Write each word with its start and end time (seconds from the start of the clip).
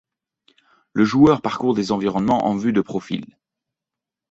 Le 0.93 1.05
joueur 1.05 1.43
parcourt 1.43 1.75
des 1.75 1.91
environnements 1.91 2.47
en 2.47 2.55
vue 2.55 2.73
de 2.73 2.81
profil. 2.81 3.23